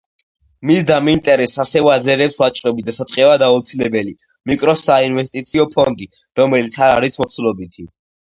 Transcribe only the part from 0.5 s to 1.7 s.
მისდამი ინტერესს